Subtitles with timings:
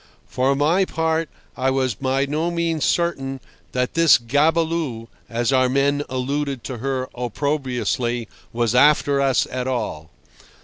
[0.25, 3.39] For my part I was by no means certain
[3.71, 10.09] that this gabelou (as our men alluded to her opprobriously) was after us at all.